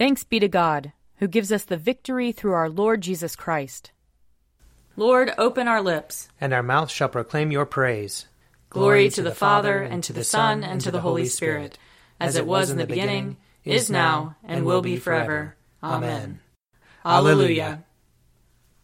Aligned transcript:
Thanks 0.00 0.24
be 0.24 0.40
to 0.40 0.48
God, 0.48 0.94
who 1.16 1.28
gives 1.28 1.52
us 1.52 1.64
the 1.64 1.76
victory 1.76 2.32
through 2.32 2.54
our 2.54 2.70
Lord 2.70 3.02
Jesus 3.02 3.36
Christ. 3.36 3.92
Lord, 4.96 5.30
open 5.36 5.68
our 5.68 5.82
lips, 5.82 6.30
and 6.40 6.54
our 6.54 6.62
mouth 6.62 6.90
shall 6.90 7.10
proclaim 7.10 7.52
your 7.52 7.66
praise. 7.66 8.26
Glory, 8.70 9.10
to 9.10 9.20
the 9.20 9.34
Father, 9.34 9.82
and 9.82 10.02
to 10.04 10.14
the 10.14 10.24
Son, 10.24 10.64
and 10.64 10.80
to 10.80 10.90
the 10.90 11.02
Holy 11.02 11.26
Spirit, 11.26 11.76
as 12.18 12.36
it 12.36 12.46
was 12.46 12.70
in 12.70 12.78
the 12.78 12.86
beginning, 12.86 13.36
is 13.62 13.90
now, 13.90 14.36
and 14.42 14.64
will 14.64 14.80
be 14.80 14.96
forever. 14.96 15.54
Amen. 15.82 16.40
Alleluia. 17.04 17.84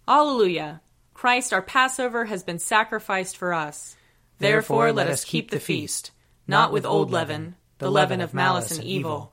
Alleluia. 0.06 0.82
Christ 1.14 1.54
our 1.54 1.62
Passover 1.62 2.26
has 2.26 2.42
been 2.42 2.58
sacrificed 2.58 3.38
for 3.38 3.54
us. 3.54 3.96
Therefore 4.38 4.92
let 4.92 5.06
us 5.06 5.24
keep 5.24 5.50
the 5.50 5.60
feast, 5.60 6.10
not 6.46 6.72
with 6.72 6.84
old 6.84 7.10
leaven, 7.10 7.56
the 7.78 7.90
leaven 7.90 8.20
of 8.20 8.34
malice 8.34 8.76
and 8.76 8.84
evil, 8.84 9.32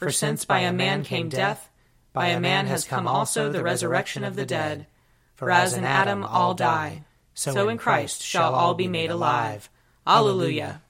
For 0.00 0.10
since 0.10 0.46
by 0.46 0.60
a 0.60 0.72
man 0.72 1.04
came 1.04 1.28
death, 1.28 1.68
by 2.14 2.28
a 2.28 2.40
man 2.40 2.66
has 2.68 2.86
come 2.86 3.06
also 3.06 3.52
the 3.52 3.62
resurrection 3.62 4.24
of 4.24 4.34
the 4.34 4.46
dead. 4.46 4.86
For 5.34 5.50
as 5.50 5.74
in 5.74 5.84
Adam 5.84 6.24
all 6.24 6.54
die, 6.54 7.04
so 7.34 7.68
in 7.68 7.76
Christ 7.76 8.22
shall 8.22 8.54
all 8.54 8.72
be 8.72 8.88
made 8.88 9.10
alive. 9.10 9.68
Alleluia. 10.06 10.80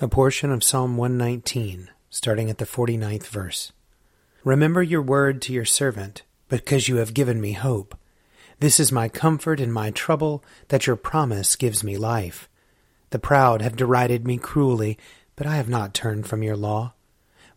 A 0.00 0.08
portion 0.08 0.50
of 0.50 0.64
Psalm 0.64 0.96
119, 0.96 1.88
starting 2.10 2.50
at 2.50 2.58
the 2.58 2.64
49th 2.64 3.28
verse. 3.28 3.70
Remember 4.42 4.82
your 4.82 5.02
word 5.02 5.40
to 5.42 5.52
your 5.52 5.64
servant, 5.64 6.24
because 6.48 6.88
you 6.88 6.96
have 6.96 7.14
given 7.14 7.40
me 7.40 7.52
hope. 7.52 7.96
This 8.58 8.80
is 8.80 8.90
my 8.90 9.08
comfort 9.08 9.60
in 9.60 9.70
my 9.70 9.92
trouble, 9.92 10.42
that 10.66 10.88
your 10.88 10.96
promise 10.96 11.54
gives 11.54 11.84
me 11.84 11.96
life. 11.96 12.48
The 13.10 13.20
proud 13.20 13.62
have 13.62 13.76
derided 13.76 14.26
me 14.26 14.36
cruelly, 14.36 14.98
but 15.36 15.46
I 15.46 15.54
have 15.54 15.68
not 15.68 15.94
turned 15.94 16.26
from 16.26 16.42
your 16.42 16.56
law. 16.56 16.94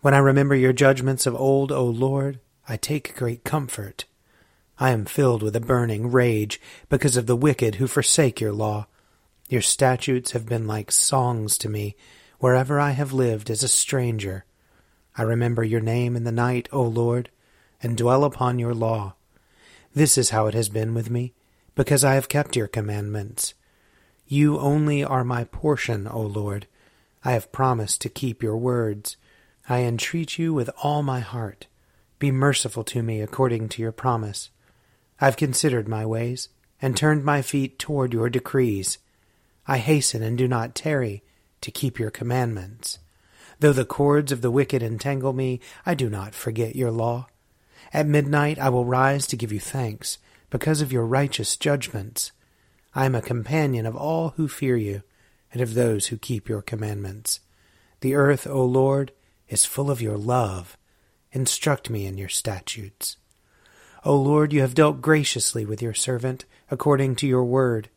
When 0.05 0.13
I 0.13 0.19
remember 0.19 0.53
your 0.53 0.71
judgments 0.71 1.25
of 1.25 1.33
old, 1.33 1.71
O 1.71 1.83
Lord, 1.83 2.39
I 2.69 2.77
take 2.77 3.15
great 3.15 3.43
comfort. 3.43 4.05
I 4.77 4.91
am 4.91 5.03
filled 5.03 5.41
with 5.41 5.55
a 5.55 5.59
burning 5.59 6.11
rage 6.11 6.61
because 6.89 7.17
of 7.17 7.25
the 7.25 7.35
wicked 7.35 7.75
who 7.75 7.87
forsake 7.87 8.39
your 8.39 8.51
law. 8.51 8.85
Your 9.49 9.63
statutes 9.63 10.33
have 10.33 10.45
been 10.45 10.67
like 10.67 10.91
songs 10.91 11.57
to 11.57 11.69
me 11.69 11.95
wherever 12.37 12.79
I 12.79 12.91
have 12.91 13.13
lived 13.13 13.49
as 13.49 13.63
a 13.63 13.67
stranger. 13.67 14.45
I 15.17 15.23
remember 15.23 15.63
your 15.63 15.81
name 15.81 16.15
in 16.15 16.23
the 16.23 16.31
night, 16.31 16.69
O 16.71 16.83
Lord, 16.83 17.31
and 17.81 17.97
dwell 17.97 18.23
upon 18.23 18.59
your 18.59 18.75
law. 18.75 19.15
This 19.95 20.19
is 20.19 20.29
how 20.29 20.45
it 20.45 20.53
has 20.53 20.69
been 20.69 20.93
with 20.93 21.09
me, 21.09 21.33
because 21.73 22.03
I 22.03 22.13
have 22.13 22.29
kept 22.29 22.55
your 22.55 22.67
commandments. 22.67 23.55
You 24.27 24.59
only 24.59 25.03
are 25.03 25.23
my 25.23 25.45
portion, 25.45 26.07
O 26.07 26.21
Lord. 26.21 26.67
I 27.23 27.31
have 27.31 27.51
promised 27.51 28.01
to 28.01 28.09
keep 28.09 28.43
your 28.43 28.57
words. 28.57 29.17
I 29.67 29.80
entreat 29.80 30.38
you 30.38 30.53
with 30.53 30.69
all 30.83 31.02
my 31.02 31.21
heart. 31.21 31.67
Be 32.19 32.31
merciful 32.31 32.83
to 32.85 33.02
me 33.02 33.21
according 33.21 33.69
to 33.69 33.81
your 33.81 33.91
promise. 33.91 34.49
I've 35.19 35.38
considered 35.38 35.88
my 35.88 36.05
ways, 36.05 36.49
and 36.81 36.95
turned 36.95 37.23
my 37.23 37.41
feet 37.41 37.80
toward 37.80 38.13
your 38.13 38.30
decrees. 38.30 38.97
I 39.67 39.77
hasten 39.80 40.22
and 40.22 40.38
do 40.38 40.47
not 40.47 40.75
tarry 40.75 41.23
to 41.62 41.72
keep 41.72 41.97
your 41.97 42.12
commandments. 42.12 43.00
Though 43.59 43.73
the 43.73 43.85
cords 43.85 44.31
of 44.31 44.41
the 44.41 44.51
wicked 44.51 44.84
entangle 44.84 45.34
me, 45.34 45.59
I 45.85 45.95
do 45.95 46.09
not 46.09 46.35
forget 46.35 46.75
your 46.75 46.91
law. 46.91 47.28
At 47.94 48.07
midnight 48.07 48.59
I 48.59 48.69
will 48.69 48.85
rise 48.85 49.25
to 49.28 49.38
give 49.38 49.51
you 49.51 49.59
thanks, 49.59 50.19
because 50.50 50.81
of 50.81 50.91
your 50.91 51.06
righteous 51.06 51.57
judgments. 51.57 52.31
I 52.94 53.06
am 53.06 53.16
a 53.16 53.22
companion 53.22 53.85
of 53.85 53.95
all 53.95 54.29
who 54.38 54.47
fear 54.47 54.78
you, 54.78 55.01
and 55.51 55.62
of 55.62 55.73
those 55.73 56.07
who 56.07 56.18
keep 56.18 56.47
your 56.47 56.62
commandments. 56.62 57.39
The 58.01 58.13
earth, 58.13 58.45
O 58.45 58.63
Lord, 58.63 59.12
is 59.50 59.66
full 59.66 59.91
of 59.91 60.01
your 60.01 60.17
love. 60.17 60.78
Instruct 61.31 61.89
me 61.89 62.06
in 62.06 62.17
your 62.17 62.29
statutes. 62.29 63.17
O 64.03 64.16
Lord, 64.16 64.53
you 64.53 64.61
have 64.61 64.75
dealt 64.75 65.01
graciously 65.01 65.66
with 65.66 65.81
your 65.81 65.94
servant, 65.94 66.45
according 66.69 67.16
to 67.17 67.28
your 67.28 67.44
word. 67.44 67.89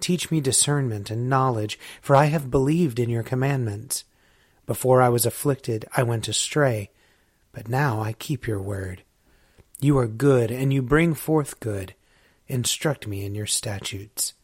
Teach 0.00 0.30
me 0.30 0.40
discernment 0.40 1.10
and 1.10 1.28
knowledge, 1.28 1.78
for 2.00 2.16
I 2.16 2.26
have 2.26 2.50
believed 2.50 2.98
in 2.98 3.10
your 3.10 3.22
commandments. 3.22 4.04
Before 4.66 5.02
I 5.02 5.08
was 5.08 5.26
afflicted, 5.26 5.84
I 5.96 6.02
went 6.02 6.28
astray, 6.28 6.90
but 7.52 7.68
now 7.68 8.00
I 8.00 8.14
keep 8.14 8.46
your 8.46 8.60
word. 8.60 9.02
You 9.80 9.98
are 9.98 10.08
good, 10.08 10.50
and 10.50 10.72
you 10.72 10.82
bring 10.82 11.14
forth 11.14 11.60
good. 11.60 11.94
Instruct 12.48 13.06
me 13.06 13.24
in 13.24 13.34
your 13.34 13.46
statutes. 13.46 14.34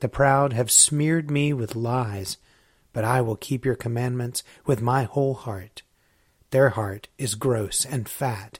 The 0.00 0.08
proud 0.08 0.52
have 0.52 0.70
smeared 0.70 1.30
me 1.30 1.52
with 1.52 1.76
lies 1.76 2.38
but 2.92 3.04
I 3.04 3.20
will 3.20 3.36
keep 3.36 3.64
your 3.64 3.76
commandments 3.76 4.42
with 4.66 4.82
my 4.82 5.04
whole 5.04 5.34
heart. 5.34 5.82
Their 6.50 6.70
heart 6.70 7.08
is 7.18 7.34
gross 7.34 7.84
and 7.84 8.08
fat, 8.08 8.58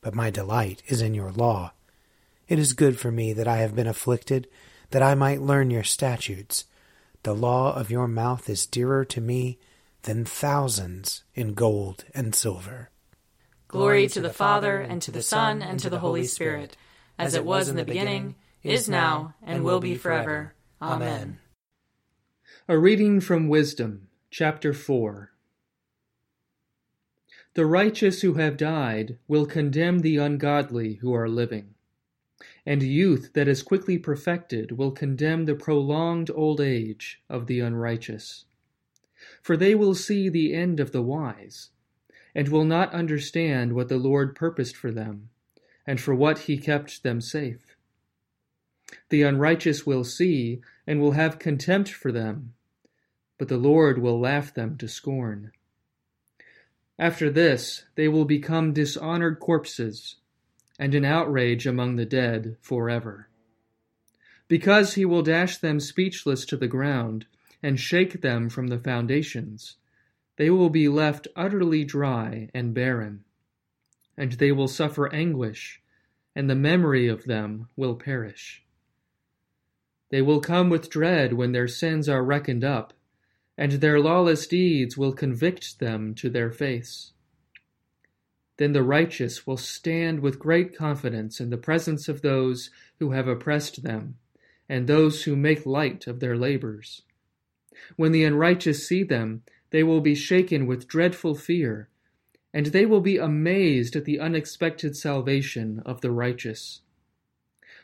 but 0.00 0.14
my 0.14 0.30
delight 0.30 0.82
is 0.86 1.00
in 1.00 1.14
your 1.14 1.32
law. 1.32 1.72
It 2.48 2.58
is 2.58 2.72
good 2.72 2.98
for 2.98 3.10
me 3.10 3.32
that 3.32 3.48
I 3.48 3.58
have 3.58 3.74
been 3.74 3.86
afflicted, 3.86 4.48
that 4.90 5.02
I 5.02 5.14
might 5.14 5.40
learn 5.40 5.70
your 5.70 5.84
statutes. 5.84 6.64
The 7.22 7.34
law 7.34 7.74
of 7.74 7.90
your 7.90 8.08
mouth 8.08 8.48
is 8.48 8.66
dearer 8.66 9.04
to 9.06 9.20
me 9.20 9.58
than 10.02 10.24
thousands 10.24 11.22
in 11.34 11.54
gold 11.54 12.04
and 12.14 12.34
silver. 12.34 12.90
Glory 13.68 14.08
to 14.08 14.20
the 14.20 14.32
Father, 14.32 14.80
and 14.80 15.00
to 15.02 15.10
the 15.10 15.22
Son, 15.22 15.62
and 15.62 15.78
to 15.80 15.90
the 15.90 16.00
Holy 16.00 16.24
Spirit, 16.24 16.76
as 17.18 17.34
it 17.34 17.44
was 17.44 17.68
in 17.68 17.76
the 17.76 17.84
beginning, 17.84 18.34
is 18.62 18.88
now, 18.88 19.34
and 19.42 19.62
will 19.62 19.80
be 19.80 19.94
forever. 19.94 20.54
Amen. 20.82 21.38
A 22.70 22.78
reading 22.78 23.18
from 23.18 23.48
Wisdom, 23.48 24.06
chapter 24.30 24.72
4. 24.72 25.32
The 27.54 27.66
righteous 27.66 28.22
who 28.22 28.34
have 28.34 28.56
died 28.56 29.18
will 29.26 29.44
condemn 29.44 29.98
the 29.98 30.18
ungodly 30.18 30.94
who 31.02 31.12
are 31.12 31.28
living, 31.28 31.74
and 32.64 32.80
youth 32.80 33.32
that 33.32 33.48
is 33.48 33.64
quickly 33.64 33.98
perfected 33.98 34.78
will 34.78 34.92
condemn 34.92 35.46
the 35.46 35.56
prolonged 35.56 36.30
old 36.32 36.60
age 36.60 37.20
of 37.28 37.48
the 37.48 37.58
unrighteous. 37.58 38.44
For 39.42 39.56
they 39.56 39.74
will 39.74 39.96
see 39.96 40.28
the 40.28 40.54
end 40.54 40.78
of 40.78 40.92
the 40.92 41.02
wise, 41.02 41.70
and 42.36 42.46
will 42.46 42.64
not 42.64 42.94
understand 42.94 43.72
what 43.72 43.88
the 43.88 43.98
Lord 43.98 44.36
purposed 44.36 44.76
for 44.76 44.92
them, 44.92 45.30
and 45.88 46.00
for 46.00 46.14
what 46.14 46.38
he 46.46 46.56
kept 46.56 47.02
them 47.02 47.20
safe. 47.20 47.74
The 49.08 49.22
unrighteous 49.22 49.84
will 49.84 50.04
see, 50.04 50.60
and 50.86 51.00
will 51.00 51.12
have 51.12 51.40
contempt 51.40 51.90
for 51.90 52.12
them 52.12 52.54
but 53.40 53.48
the 53.48 53.56
Lord 53.56 53.96
will 53.96 54.20
laugh 54.20 54.52
them 54.52 54.76
to 54.76 54.86
scorn. 54.86 55.52
After 56.98 57.30
this, 57.30 57.84
they 57.94 58.06
will 58.06 58.26
become 58.26 58.74
dishonored 58.74 59.40
corpses, 59.40 60.16
and 60.78 60.94
an 60.94 61.06
outrage 61.06 61.66
among 61.66 61.96
the 61.96 62.04
dead 62.04 62.58
forever. 62.60 63.30
Because 64.46 64.92
he 64.92 65.06
will 65.06 65.22
dash 65.22 65.56
them 65.56 65.80
speechless 65.80 66.44
to 66.44 66.56
the 66.58 66.68
ground, 66.68 67.24
and 67.62 67.80
shake 67.80 68.20
them 68.20 68.50
from 68.50 68.66
the 68.66 68.78
foundations, 68.78 69.78
they 70.36 70.50
will 70.50 70.68
be 70.68 70.90
left 70.90 71.26
utterly 71.34 71.82
dry 71.82 72.50
and 72.52 72.74
barren, 72.74 73.24
and 74.18 74.32
they 74.32 74.52
will 74.52 74.68
suffer 74.68 75.10
anguish, 75.14 75.80
and 76.36 76.50
the 76.50 76.54
memory 76.54 77.08
of 77.08 77.24
them 77.24 77.68
will 77.74 77.94
perish. 77.94 78.62
They 80.10 80.20
will 80.20 80.42
come 80.42 80.68
with 80.68 80.90
dread 80.90 81.32
when 81.32 81.52
their 81.52 81.68
sins 81.68 82.06
are 82.06 82.22
reckoned 82.22 82.64
up 82.64 82.92
and 83.60 83.72
their 83.72 84.00
lawless 84.00 84.46
deeds 84.46 84.96
will 84.96 85.12
convict 85.12 85.80
them 85.80 86.14
to 86.14 86.30
their 86.30 86.50
face. 86.50 87.12
Then 88.56 88.72
the 88.72 88.82
righteous 88.82 89.46
will 89.46 89.58
stand 89.58 90.20
with 90.20 90.38
great 90.38 90.74
confidence 90.74 91.40
in 91.40 91.50
the 91.50 91.58
presence 91.58 92.08
of 92.08 92.22
those 92.22 92.70
who 92.98 93.10
have 93.10 93.28
oppressed 93.28 93.82
them, 93.82 94.16
and 94.66 94.86
those 94.86 95.24
who 95.24 95.36
make 95.36 95.66
light 95.66 96.06
of 96.06 96.20
their 96.20 96.38
labors. 96.38 97.02
When 97.96 98.12
the 98.12 98.24
unrighteous 98.24 98.88
see 98.88 99.02
them, 99.02 99.42
they 99.68 99.82
will 99.82 100.00
be 100.00 100.14
shaken 100.14 100.66
with 100.66 100.88
dreadful 100.88 101.34
fear, 101.34 101.90
and 102.54 102.66
they 102.66 102.86
will 102.86 103.02
be 103.02 103.18
amazed 103.18 103.94
at 103.94 104.06
the 104.06 104.20
unexpected 104.20 104.96
salvation 104.96 105.82
of 105.84 106.00
the 106.00 106.10
righteous. 106.10 106.80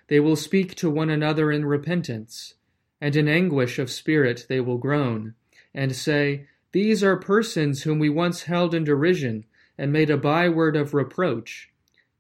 They 0.08 0.20
will 0.20 0.36
speak 0.36 0.74
to 0.76 0.88
one 0.88 1.10
another 1.10 1.52
in 1.52 1.66
repentance, 1.66 2.54
and 2.98 3.14
in 3.14 3.28
anguish 3.28 3.78
of 3.78 3.90
spirit 3.90 4.46
they 4.48 4.60
will 4.60 4.78
groan 4.78 5.34
and 5.76 5.94
say, 5.94 6.48
These 6.72 7.04
are 7.04 7.16
persons 7.16 7.82
whom 7.82 8.00
we 8.00 8.08
once 8.08 8.44
held 8.44 8.74
in 8.74 8.82
derision 8.82 9.44
and 9.78 9.92
made 9.92 10.10
a 10.10 10.16
byword 10.16 10.74
of 10.74 10.94
reproach. 10.94 11.70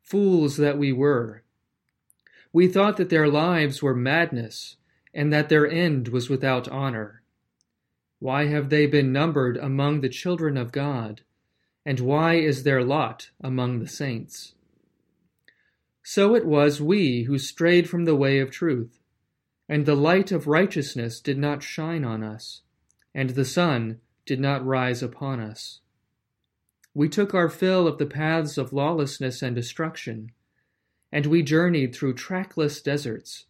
Fools 0.02 0.58
that 0.58 0.78
we 0.78 0.92
were! 0.92 1.42
We 2.52 2.68
thought 2.68 2.98
that 2.98 3.10
their 3.10 3.28
lives 3.28 3.82
were 3.82 3.94
madness, 3.94 4.76
and 5.12 5.32
that 5.32 5.48
their 5.48 5.66
end 5.68 6.08
was 6.08 6.28
without 6.28 6.68
honor. 6.68 7.22
Why 8.18 8.46
have 8.46 8.68
they 8.68 8.86
been 8.86 9.12
numbered 9.12 9.56
among 9.56 10.00
the 10.00 10.08
children 10.08 10.56
of 10.56 10.70
God? 10.72 11.22
And 11.84 12.00
why 12.00 12.34
is 12.34 12.62
their 12.62 12.84
lot 12.84 13.30
among 13.40 13.78
the 13.78 13.88
saints? 13.88 14.54
So 16.02 16.34
it 16.34 16.44
was 16.44 16.80
we 16.80 17.22
who 17.22 17.38
strayed 17.38 17.88
from 17.88 18.04
the 18.04 18.16
way 18.16 18.38
of 18.38 18.50
truth, 18.50 19.00
and 19.68 19.86
the 19.86 19.94
light 19.94 20.30
of 20.30 20.46
righteousness 20.46 21.20
did 21.20 21.38
not 21.38 21.62
shine 21.62 22.04
on 22.04 22.22
us, 22.22 22.62
and 23.16 23.30
the 23.30 23.46
sun 23.46 23.98
did 24.26 24.38
not 24.38 24.64
rise 24.64 25.02
upon 25.02 25.40
us. 25.40 25.80
We 26.92 27.08
took 27.08 27.32
our 27.32 27.48
fill 27.48 27.88
of 27.88 27.96
the 27.96 28.04
paths 28.04 28.58
of 28.58 28.74
lawlessness 28.74 29.40
and 29.40 29.56
destruction, 29.56 30.32
and 31.10 31.24
we 31.24 31.42
journeyed 31.42 31.94
through 31.94 32.12
trackless 32.12 32.82
deserts. 32.82 33.46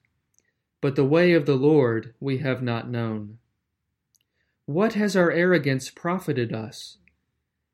But 0.80 0.94
the 0.94 1.04
way 1.04 1.32
of 1.32 1.46
the 1.46 1.56
Lord 1.56 2.14
we 2.20 2.38
have 2.38 2.62
not 2.62 2.88
known. 2.88 3.38
What 4.66 4.92
has 4.92 5.16
our 5.16 5.32
arrogance 5.32 5.90
profited 5.90 6.52
us? 6.52 6.98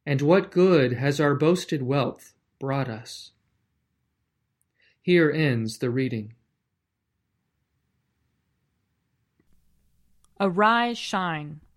And 0.06 0.22
what 0.22 0.50
good 0.50 0.94
has 0.94 1.20
our 1.20 1.34
boasted 1.34 1.82
wealth 1.82 2.32
brought 2.58 2.88
us? 2.88 3.32
Here 5.02 5.30
ends 5.30 5.78
the 5.78 5.90
reading. 5.90 6.34
Arise, 10.40 10.96
shine, 10.96 11.60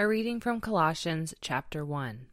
A 0.00 0.06
reading 0.06 0.38
from 0.38 0.60
Colossians 0.60 1.34
chapter 1.40 1.84
1. 1.84 2.26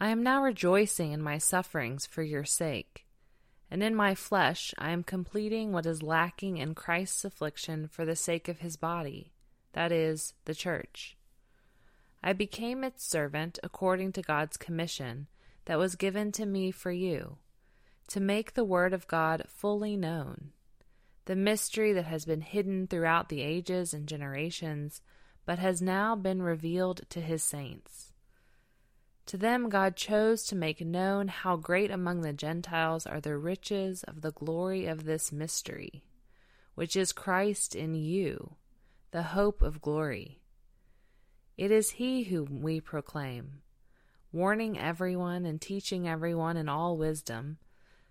I 0.00 0.08
am 0.08 0.22
now 0.22 0.42
rejoicing 0.42 1.12
in 1.12 1.20
my 1.20 1.36
sufferings 1.36 2.06
for 2.06 2.22
your 2.22 2.42
sake 2.42 3.04
and 3.70 3.82
in 3.82 3.94
my 3.94 4.14
flesh 4.14 4.72
I 4.78 4.92
am 4.92 5.02
completing 5.02 5.72
what 5.72 5.84
is 5.84 6.02
lacking 6.02 6.56
in 6.56 6.74
Christ's 6.74 7.26
affliction 7.26 7.86
for 7.88 8.06
the 8.06 8.16
sake 8.16 8.48
of 8.48 8.60
his 8.60 8.78
body, 8.78 9.34
that 9.74 9.92
is, 9.92 10.32
the 10.46 10.54
church. 10.54 11.18
I 12.22 12.32
became 12.32 12.82
its 12.82 13.04
servant 13.04 13.58
according 13.62 14.12
to 14.12 14.22
God's 14.22 14.56
commission 14.56 15.26
that 15.66 15.78
was 15.78 15.96
given 15.96 16.32
to 16.32 16.46
me 16.46 16.70
for 16.70 16.92
you, 16.92 17.36
to 18.08 18.20
make 18.20 18.54
the 18.54 18.64
word 18.64 18.94
of 18.94 19.06
God 19.06 19.44
fully 19.48 19.98
known, 19.98 20.52
the 21.26 21.36
mystery 21.36 21.92
that 21.92 22.06
has 22.06 22.24
been 22.24 22.40
hidden 22.40 22.86
throughout 22.86 23.28
the 23.28 23.42
ages 23.42 23.92
and 23.92 24.08
generations, 24.08 25.02
but 25.46 25.58
has 25.58 25.80
now 25.80 26.14
been 26.14 26.42
revealed 26.42 27.02
to 27.08 27.20
his 27.20 27.42
saints. 27.42 28.12
To 29.26 29.36
them 29.36 29.68
God 29.68 29.96
chose 29.96 30.44
to 30.46 30.56
make 30.56 30.80
known 30.80 31.28
how 31.28 31.56
great 31.56 31.90
among 31.90 32.20
the 32.20 32.32
Gentiles 32.32 33.06
are 33.06 33.20
the 33.20 33.36
riches 33.36 34.04
of 34.04 34.20
the 34.20 34.32
glory 34.32 34.86
of 34.86 35.04
this 35.04 35.32
mystery, 35.32 36.04
which 36.74 36.94
is 36.94 37.12
Christ 37.12 37.74
in 37.74 37.94
you, 37.94 38.56
the 39.12 39.22
hope 39.22 39.62
of 39.62 39.80
glory. 39.80 40.40
It 41.56 41.70
is 41.70 41.90
He 41.92 42.24
whom 42.24 42.60
we 42.60 42.80
proclaim, 42.80 43.62
warning 44.30 44.78
everyone 44.78 45.44
and 45.44 45.60
teaching 45.60 46.06
everyone 46.06 46.56
in 46.56 46.68
all 46.68 46.96
wisdom, 46.96 47.58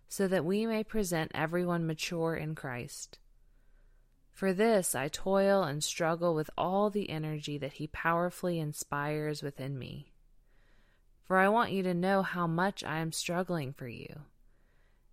so 0.10 0.28
that 0.28 0.46
we 0.46 0.66
may 0.66 0.84
present 0.84 1.32
everyone 1.34 1.86
mature 1.86 2.36
in 2.36 2.56
Christ. 2.56 3.20
For 4.36 4.52
this 4.52 4.94
I 4.96 5.08
toil 5.08 5.64
and 5.64 5.82
struggle 5.82 6.36
with 6.36 6.50
all 6.58 6.90
the 6.90 7.10
energy 7.10 7.58
that 7.58 7.74
He 7.74 7.88
powerfully 7.88 8.60
inspires 8.60 9.42
within 9.42 9.80
me. 9.80 10.12
For 11.24 11.38
I 11.38 11.48
want 11.48 11.72
you 11.72 11.84
to 11.84 11.94
know 11.94 12.22
how 12.22 12.46
much 12.46 12.84
I 12.84 13.00
am 13.00 13.14
struggling 13.14 13.72
for 13.72 13.88
you, 13.88 14.24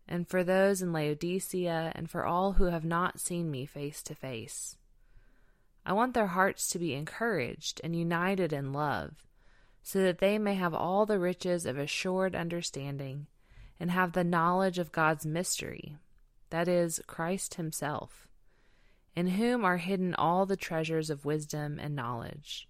and 0.09 0.29
for 0.29 0.43
those 0.43 0.83
in 0.83 0.93
Laodicea, 0.93 1.93
and 1.95 2.11
for 2.11 2.27
all 2.27 2.55
who 2.55 2.65
have 2.65 2.85
not 2.85 3.21
seen 3.21 3.49
me 3.49 3.65
face 3.65 4.03
to 4.03 4.15
face. 4.17 4.77
I 5.87 5.93
want 5.93 6.15
their 6.15 6.27
hearts 6.27 6.69
to 6.71 6.81
be 6.81 6.93
encouraged 6.93 7.81
and 7.85 7.95
united 7.95 8.53
in 8.53 8.73
love, 8.73 9.25
so 9.85 10.03
that 10.03 10.19
they 10.19 10.37
may 10.37 10.57
have 10.57 10.75
all 10.75 11.07
the 11.07 11.21
riches 11.21 11.65
of 11.65 11.79
assured 11.79 12.35
understanding 12.35 13.29
and 13.79 13.93
have 13.93 14.15
the 14.15 14.25
knowledge 14.25 14.81
of 14.81 14.91
God's 14.91 15.25
mystery, 15.25 15.97
that 16.51 16.67
is, 16.67 17.01
Christ 17.07 17.55
Himself, 17.55 18.27
in 19.15 19.29
whom 19.29 19.65
are 19.65 19.77
hidden 19.77 20.15
all 20.15 20.47
the 20.47 20.57
treasures 20.57 21.11
of 21.11 21.25
wisdom 21.25 21.79
and 21.79 21.95
knowledge. 21.95 22.69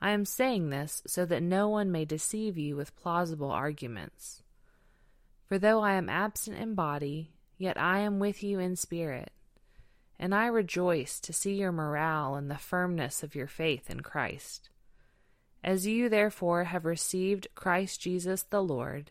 I 0.00 0.10
am 0.10 0.24
saying 0.24 0.70
this 0.70 1.02
so 1.06 1.24
that 1.24 1.42
no 1.42 1.68
one 1.68 1.90
may 1.90 2.04
deceive 2.04 2.58
you 2.58 2.76
with 2.76 2.96
plausible 2.96 3.50
arguments. 3.50 4.42
For 5.46 5.58
though 5.58 5.80
I 5.80 5.92
am 5.92 6.08
absent 6.08 6.58
in 6.58 6.74
body, 6.74 7.32
yet 7.56 7.80
I 7.80 8.00
am 8.00 8.18
with 8.18 8.42
you 8.42 8.58
in 8.58 8.76
spirit, 8.76 9.30
and 10.18 10.34
I 10.34 10.46
rejoice 10.46 11.20
to 11.20 11.32
see 11.32 11.54
your 11.54 11.72
morale 11.72 12.34
and 12.34 12.50
the 12.50 12.58
firmness 12.58 13.22
of 13.22 13.34
your 13.34 13.46
faith 13.46 13.88
in 13.88 14.00
Christ. 14.00 14.70
As 15.62 15.86
you 15.86 16.08
therefore 16.08 16.64
have 16.64 16.84
received 16.84 17.48
Christ 17.54 18.00
Jesus 18.00 18.42
the 18.42 18.62
Lord, 18.62 19.10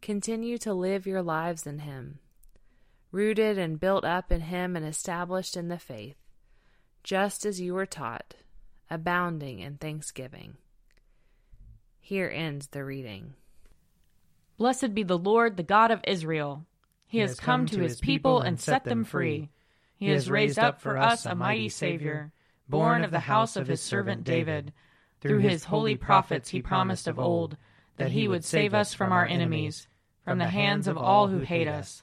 continue 0.00 0.58
to 0.58 0.72
live 0.74 1.06
your 1.06 1.22
lives 1.22 1.66
in 1.66 1.80
him, 1.80 2.20
rooted 3.16 3.56
and 3.56 3.80
built 3.80 4.04
up 4.04 4.30
in 4.30 4.42
him 4.42 4.76
and 4.76 4.84
established 4.84 5.56
in 5.56 5.68
the 5.68 5.78
faith, 5.78 6.18
just 7.02 7.46
as 7.46 7.60
you 7.60 7.72
were 7.72 7.86
taught 7.86 8.34
abounding 8.90 9.60
in 9.60 9.78
thanksgiving. 9.78 10.54
Here 11.98 12.30
ends 12.32 12.68
the 12.68 12.84
reading. 12.84 13.32
Blessed 14.58 14.94
be 14.94 15.02
the 15.02 15.18
Lord, 15.18 15.56
the 15.56 15.62
God 15.62 15.90
of 15.90 16.02
Israel. 16.06 16.66
He, 17.06 17.18
he 17.18 17.22
has 17.22 17.40
come, 17.40 17.60
come 17.60 17.66
to 17.66 17.80
his 17.80 18.00
people 18.00 18.42
and 18.42 18.60
set 18.60 18.84
them 18.84 19.02
free. 19.02 19.48
He 19.96 20.10
has 20.10 20.30
raised 20.30 20.58
up 20.58 20.80
for 20.80 20.98
us 20.98 21.24
a 21.24 21.34
mighty 21.34 21.70
Savior, 21.70 22.32
born 22.68 23.02
of 23.02 23.10
the 23.10 23.20
house 23.20 23.56
of 23.56 23.66
his 23.66 23.80
servant 23.80 24.24
David. 24.24 24.74
Through 25.22 25.38
his 25.38 25.64
holy 25.64 25.96
prophets 25.96 26.50
he 26.50 26.60
promised 26.60 27.08
of 27.08 27.18
old 27.18 27.56
that 27.96 28.12
he 28.12 28.28
would 28.28 28.44
save 28.44 28.74
us 28.74 28.92
from 28.92 29.10
our 29.10 29.24
enemies, 29.24 29.88
from 30.22 30.38
the 30.38 30.48
hands 30.48 30.86
of 30.86 30.98
all 30.98 31.28
who 31.28 31.40
hate 31.40 31.66
us. 31.66 32.02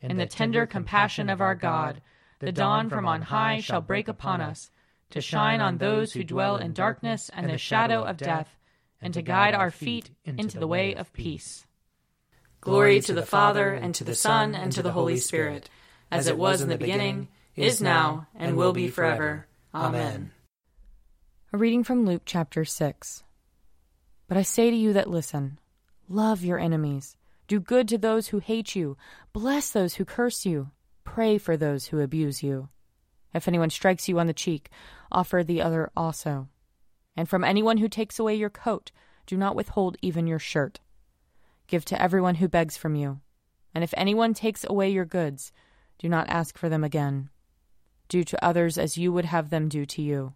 In 0.00 0.16
the 0.16 0.26
tender 0.26 0.66
compassion 0.66 1.28
of 1.28 1.40
our 1.40 1.54
God, 1.54 2.00
the 2.38 2.52
dawn 2.52 2.88
from 2.88 3.06
on 3.06 3.22
high 3.22 3.60
shall 3.60 3.80
break 3.80 4.08
upon 4.08 4.40
us 4.40 4.70
to 5.10 5.20
shine 5.20 5.60
on 5.60 5.78
those 5.78 6.12
who 6.12 6.24
dwell 6.24 6.56
in 6.56 6.72
darkness 6.72 7.30
and 7.34 7.50
the 7.50 7.58
shadow 7.58 8.02
of 8.02 8.16
death, 8.16 8.56
and 9.02 9.12
to 9.14 9.22
guide 9.22 9.54
our 9.54 9.70
feet 9.70 10.10
into 10.24 10.58
the 10.58 10.66
way 10.66 10.94
of 10.94 11.12
peace. 11.12 11.66
Glory 12.60 13.00
to 13.00 13.12
the 13.12 13.26
Father, 13.26 13.72
and 13.72 13.94
to 13.94 14.04
the 14.04 14.14
Son, 14.14 14.54
and 14.54 14.72
to 14.72 14.82
the 14.82 14.92
Holy 14.92 15.16
Spirit, 15.16 15.68
as 16.10 16.26
it 16.26 16.38
was 16.38 16.60
in 16.60 16.68
the 16.68 16.78
beginning, 16.78 17.28
is 17.56 17.80
now, 17.80 18.26
and 18.34 18.56
will 18.56 18.72
be 18.72 18.88
forever. 18.88 19.46
Amen. 19.74 20.32
A 21.52 21.58
reading 21.58 21.84
from 21.84 22.06
Luke 22.06 22.22
chapter 22.24 22.64
6. 22.64 23.22
But 24.28 24.36
I 24.36 24.42
say 24.42 24.70
to 24.70 24.76
you 24.76 24.92
that 24.92 25.10
listen 25.10 25.58
love 26.08 26.44
your 26.44 26.58
enemies, 26.58 27.16
do 27.50 27.58
good 27.58 27.88
to 27.88 27.98
those 27.98 28.28
who 28.28 28.38
hate 28.38 28.76
you, 28.76 28.96
bless 29.32 29.70
those 29.70 29.94
who 29.94 30.04
curse 30.04 30.46
you, 30.46 30.70
pray 31.02 31.36
for 31.36 31.56
those 31.56 31.86
who 31.86 31.98
abuse 31.98 32.44
you. 32.44 32.68
If 33.34 33.48
anyone 33.48 33.70
strikes 33.70 34.08
you 34.08 34.20
on 34.20 34.28
the 34.28 34.32
cheek, 34.32 34.70
offer 35.10 35.42
the 35.42 35.60
other 35.60 35.90
also. 35.96 36.46
And 37.16 37.28
from 37.28 37.42
anyone 37.42 37.78
who 37.78 37.88
takes 37.88 38.20
away 38.20 38.36
your 38.36 38.50
coat, 38.50 38.92
do 39.26 39.36
not 39.36 39.56
withhold 39.56 39.96
even 40.00 40.28
your 40.28 40.38
shirt. 40.38 40.78
Give 41.66 41.84
to 41.86 42.00
everyone 42.00 42.36
who 42.36 42.46
begs 42.46 42.76
from 42.76 42.94
you. 42.94 43.18
And 43.74 43.82
if 43.82 43.92
anyone 43.96 44.32
takes 44.32 44.64
away 44.64 44.90
your 44.90 45.04
goods, 45.04 45.50
do 45.98 46.08
not 46.08 46.28
ask 46.28 46.56
for 46.56 46.68
them 46.68 46.84
again. 46.84 47.30
Do 48.08 48.22
to 48.22 48.44
others 48.44 48.78
as 48.78 48.96
you 48.96 49.12
would 49.12 49.24
have 49.24 49.50
them 49.50 49.68
do 49.68 49.84
to 49.86 50.00
you. 50.02 50.34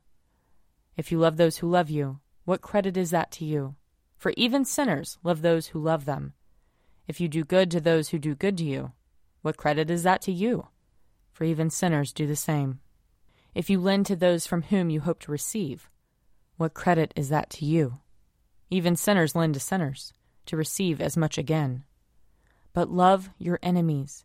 If 0.97 1.13
you 1.13 1.21
love 1.21 1.37
those 1.37 1.59
who 1.59 1.71
love 1.71 1.91
you, 1.91 2.19
what 2.45 2.61
credit 2.61 2.97
is 2.97 3.13
that 3.13 3.31
to 3.33 3.45
you? 3.45 3.77
For 4.17 4.33
even 4.37 4.65
sinners 4.65 5.17
love 5.23 5.43
those 5.43 5.69
who 5.69 5.79
love 5.79 6.07
them. 6.07 6.33
If 7.07 7.21
you 7.21 7.29
do 7.29 7.45
good 7.45 7.71
to 7.71 7.81
those 7.81 8.09
who 8.09 8.19
do 8.19 8.35
good 8.35 8.57
to 8.59 8.65
you, 8.65 8.93
what 9.43 9.57
credit 9.57 9.91
is 9.91 10.03
that 10.05 10.23
to 10.23 10.33
you? 10.33 10.69
For 11.33 11.45
even 11.45 11.69
sinners 11.69 12.13
do 12.13 12.27
the 12.27 12.37
same. 12.37 12.81
If 13.55 13.69
you 13.69 13.79
lend 13.79 14.07
to 14.07 14.17
those 14.17 14.47
from 14.47 14.63
whom 14.63 14.91
you 14.91 15.01
hope 15.01 15.21
to 15.21 15.33
receive, 15.33 15.91
what 16.57 16.75
credit 16.75 17.13
is 17.15 17.29
that 17.29 17.51
to 17.51 17.65
you? 17.65 17.99
Even 18.71 18.97
sinners 18.97 19.35
lend 19.35 19.55
to 19.55 19.61
sinners 19.61 20.13
to 20.47 20.57
receive 20.57 21.01
as 21.01 21.17
much 21.17 21.37
again. 21.39 21.85
But 22.73 22.91
love 22.91 23.31
your 23.39 23.59
enemies, 23.63 24.25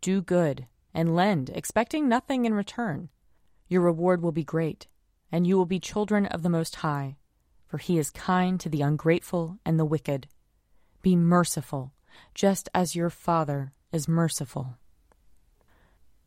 do 0.00 0.22
good, 0.22 0.66
and 0.94 1.14
lend, 1.14 1.50
expecting 1.50 2.08
nothing 2.08 2.44
in 2.44 2.54
return. 2.54 3.08
Your 3.68 3.82
reward 3.82 4.22
will 4.22 4.32
be 4.32 4.44
great, 4.44 4.86
and 5.30 5.46
you 5.46 5.56
will 5.56 5.66
be 5.66 5.80
children 5.80 6.26
of 6.26 6.42
the 6.42 6.48
Most 6.48 6.76
High, 6.76 7.16
for 7.66 7.78
He 7.78 7.98
is 7.98 8.10
kind 8.10 8.60
to 8.60 8.68
the 8.68 8.82
ungrateful 8.82 9.58
and 9.64 9.78
the 9.78 9.84
wicked. 9.84 10.28
Be 11.00 11.16
merciful, 11.16 11.92
just 12.34 12.68
as 12.74 12.96
your 12.96 13.10
Father 13.10 13.72
is 13.92 14.08
merciful. 14.08 14.78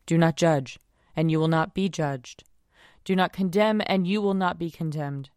Do 0.06 0.16
not 0.16 0.36
judge, 0.36 0.78
and 1.14 1.30
you 1.30 1.38
will 1.38 1.48
not 1.48 1.74
be 1.74 1.88
judged. 1.88 2.44
Do 3.04 3.16
not 3.16 3.32
condemn, 3.32 3.82
and 3.86 4.06
you 4.06 4.22
will 4.22 4.34
not 4.34 4.58
be 4.58 4.70
condemned. 4.70 5.30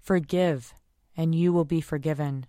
Forgive, 0.00 0.74
and 1.16 1.34
you 1.34 1.52
will 1.52 1.64
be 1.64 1.80
forgiven. 1.80 2.46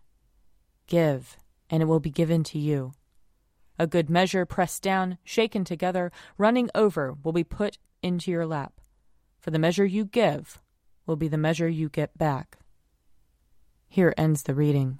Give, 0.87 1.37
and 1.69 1.81
it 1.81 1.85
will 1.85 1.99
be 1.99 2.09
given 2.09 2.43
to 2.45 2.59
you. 2.59 2.93
A 3.79 3.87
good 3.87 4.09
measure 4.09 4.45
pressed 4.45 4.81
down, 4.81 5.17
shaken 5.23 5.63
together, 5.63 6.11
running 6.37 6.69
over 6.73 7.15
will 7.23 7.33
be 7.33 7.43
put 7.43 7.77
into 8.01 8.31
your 8.31 8.45
lap. 8.45 8.73
For 9.39 9.51
the 9.51 9.59
measure 9.59 9.85
you 9.85 10.05
give 10.05 10.59
will 11.05 11.15
be 11.15 11.27
the 11.27 11.37
measure 11.37 11.69
you 11.69 11.89
get 11.89 12.17
back. 12.17 12.57
Here 13.87 14.13
ends 14.17 14.43
the 14.43 14.55
reading. 14.55 14.99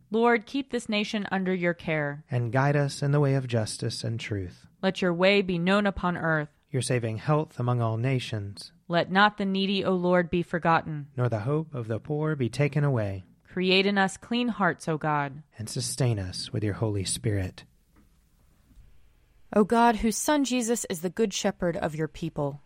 Lord, 0.13 0.45
keep 0.45 0.71
this 0.71 0.89
nation 0.89 1.25
under 1.31 1.53
your 1.53 1.73
care. 1.73 2.25
And 2.29 2.51
guide 2.51 2.75
us 2.75 3.01
in 3.01 3.13
the 3.13 3.21
way 3.21 3.35
of 3.35 3.47
justice 3.47 4.03
and 4.03 4.19
truth. 4.19 4.67
Let 4.81 5.01
your 5.01 5.13
way 5.13 5.41
be 5.41 5.57
known 5.57 5.87
upon 5.87 6.17
earth. 6.17 6.49
Your 6.69 6.81
saving 6.81 7.17
health 7.17 7.57
among 7.57 7.81
all 7.81 7.95
nations. 7.95 8.73
Let 8.89 9.09
not 9.09 9.37
the 9.37 9.45
needy, 9.45 9.85
O 9.85 9.93
Lord, 9.93 10.29
be 10.29 10.43
forgotten. 10.43 11.07
Nor 11.15 11.29
the 11.29 11.39
hope 11.39 11.73
of 11.73 11.87
the 11.87 11.99
poor 11.99 12.35
be 12.35 12.49
taken 12.49 12.83
away. 12.83 13.23
Create 13.47 13.85
in 13.85 13.97
us 13.97 14.17
clean 14.17 14.49
hearts, 14.49 14.89
O 14.89 14.97
God. 14.97 15.43
And 15.57 15.69
sustain 15.69 16.19
us 16.19 16.51
with 16.51 16.63
your 16.63 16.73
Holy 16.73 17.05
Spirit. 17.05 17.63
O 19.53 19.63
God, 19.63 19.97
whose 19.97 20.17
Son 20.17 20.43
Jesus 20.43 20.85
is 20.89 21.01
the 21.01 21.09
Good 21.09 21.33
Shepherd 21.33 21.77
of 21.77 21.95
your 21.95 22.07
people, 22.09 22.61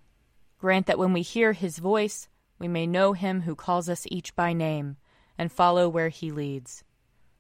grant 0.58 0.88
that 0.88 1.00
when 1.00 1.14
we 1.14 1.22
hear 1.22 1.54
his 1.54 1.78
voice, 1.78 2.28
we 2.58 2.68
may 2.68 2.88
know 2.88 3.14
him 3.14 3.42
who 3.42 3.56
calls 3.56 3.88
us 3.88 4.08
each 4.10 4.36
by 4.36 4.54
name, 4.54 4.98
and 5.38 5.52
follow 5.52 5.90
where 5.90 6.10
he 6.10 6.32
leads, 6.32 6.84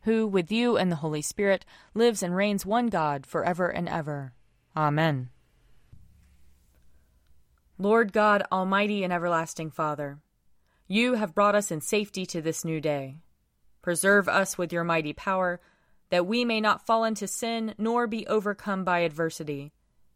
who, 0.05 0.25
with 0.25 0.51
you 0.51 0.77
and 0.77 0.91
the 0.91 0.97
Holy 0.97 1.21
Spirit, 1.21 1.65
lives 1.93 2.24
and 2.24 2.35
reigns 2.35 2.65
one 2.65 2.88
God 2.88 3.25
for 3.25 3.43
ever 3.43 3.67
and 3.67 3.89
ever. 3.89 4.33
Amen. 4.75 5.29
Lord 7.77 8.13
God, 8.13 8.43
Almighty 8.51 9.03
and 9.03 9.12
everlasting 9.12 9.69
Father, 9.69 10.19
you 10.88 11.15
have 11.15 11.35
brought 11.35 11.55
us 11.55 11.71
in 11.71 11.81
safety 11.81 12.25
to 12.27 12.41
this 12.41 12.63
new 12.63 12.79
day. 12.79 13.17
Preserve 13.81 14.29
us 14.29 14.57
with 14.57 14.71
your 14.71 14.83
mighty 14.83 15.13
power 15.13 15.59
that 16.09 16.25
we 16.25 16.45
may 16.45 16.62
not 16.62 16.85
fall 16.85 17.03
into 17.03 17.27
sin 17.27 17.74
nor 17.77 18.07
be 18.07 18.27
overcome 18.27 18.83
by 18.83 19.00
adversity. 19.00 19.74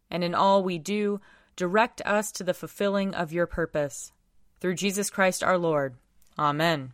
And 0.10 0.24
in 0.24 0.36
all 0.36 0.64
we 0.64 0.78
do, 0.78 1.20
direct 1.56 2.02
us 2.06 2.32
to 2.34 2.44
the 2.44 2.54
fulfilling 2.54 3.14
of 3.14 3.34
your 3.34 3.48
purpose. 3.48 4.12
Through 4.60 4.76
Jesus 4.76 5.10
Christ 5.10 5.44
our 5.44 5.58
Lord. 5.58 5.96
Amen. 6.38 6.94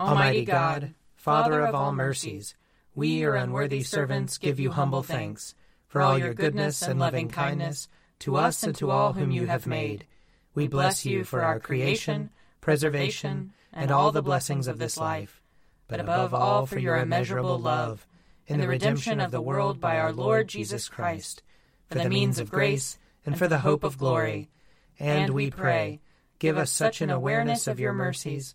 Almighty 0.00 0.44
God, 0.44 0.94
Father 1.14 1.60
of 1.60 1.74
all 1.74 1.92
mercies, 1.92 2.56
we, 2.94 3.08
your 3.08 3.36
unworthy 3.36 3.82
servants, 3.82 4.38
give 4.38 4.58
you 4.58 4.70
humble 4.70 5.02
thanks 5.02 5.54
for 5.86 6.02
all 6.02 6.18
your 6.18 6.34
goodness 6.34 6.82
and 6.82 6.98
loving 6.98 7.28
kindness 7.28 7.86
to 8.20 8.36
us 8.36 8.62
and 8.62 8.74
to 8.76 8.90
all 8.90 9.12
whom 9.12 9.30
you 9.30 9.46
have 9.46 9.66
made. 9.66 10.06
We 10.54 10.66
bless 10.66 11.06
you 11.06 11.22
for 11.22 11.42
our 11.42 11.60
creation 11.60 12.30
preservation, 12.60 13.52
and 13.72 13.90
all 13.90 14.12
the 14.12 14.22
blessings 14.22 14.66
of 14.66 14.78
this 14.78 14.96
life, 14.96 15.42
but 15.88 16.00
above 16.00 16.34
all 16.34 16.66
for 16.66 16.78
your 16.78 16.96
immeasurable 16.96 17.58
love, 17.58 18.06
in 18.46 18.60
the 18.60 18.68
redemption 18.68 19.20
of 19.20 19.30
the 19.30 19.40
world 19.40 19.80
by 19.80 19.98
our 19.98 20.12
Lord 20.12 20.48
Jesus 20.48 20.88
Christ, 20.88 21.42
for 21.88 21.98
the 21.98 22.08
means 22.08 22.38
of 22.38 22.50
grace 22.50 22.98
and 23.24 23.38
for 23.38 23.48
the 23.48 23.60
hope 23.60 23.84
of 23.84 23.98
glory. 23.98 24.50
And 24.98 25.30
we 25.30 25.50
pray, 25.50 26.00
give 26.38 26.58
us 26.58 26.70
such 26.70 27.00
an 27.00 27.10
awareness 27.10 27.66
of 27.66 27.80
your 27.80 27.92
mercies 27.92 28.54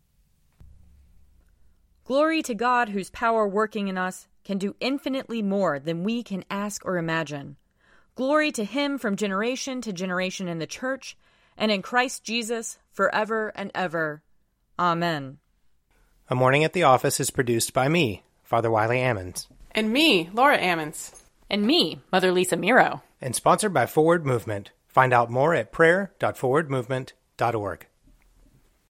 Glory 2.05 2.41
to 2.43 2.53
God, 2.55 2.89
whose 2.89 3.09
power 3.09 3.47
working 3.47 3.87
in 3.87 3.97
us 3.97 4.27
can 4.43 4.57
do 4.57 4.75
infinitely 4.79 5.41
more 5.41 5.79
than 5.79 6.03
we 6.03 6.23
can 6.23 6.43
ask 6.49 6.85
or 6.85 6.97
imagine. 6.97 7.55
Glory 8.15 8.51
to 8.51 8.63
Him 8.65 8.97
from 8.97 9.15
generation 9.15 9.81
to 9.81 9.93
generation 9.93 10.47
in 10.47 10.57
the 10.59 10.67
church 10.67 11.15
and 11.57 11.71
in 11.71 11.81
Christ 11.81 12.23
Jesus 12.23 12.77
forever 12.91 13.51
and 13.55 13.71
ever. 13.75 14.23
Amen. 14.79 15.37
A 16.29 16.35
Morning 16.35 16.63
at 16.63 16.73
the 16.73 16.83
Office 16.83 17.19
is 17.19 17.29
produced 17.29 17.73
by 17.73 17.87
me, 17.87 18.23
Father 18.43 18.71
Wiley 18.71 18.97
Ammons, 18.97 19.47
And 19.71 19.91
me, 19.93 20.29
Laura 20.33 20.57
Ammons. 20.57 21.17
And 21.49 21.65
me, 21.67 22.01
Mother 22.11 22.31
Lisa 22.31 22.55
Meirow. 22.57 23.01
and 23.21 23.35
sponsored 23.35 23.73
by 23.73 23.85
Forward 23.85 24.25
Movement. 24.25 24.71
Find 24.87 25.13
out 25.13 25.29
more 25.29 25.53
at 25.53 25.71
prayer.forwardmovement.org. 25.71 27.85